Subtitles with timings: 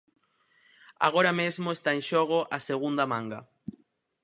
[1.07, 3.39] Agora mesmo está en xogo a segunda manga.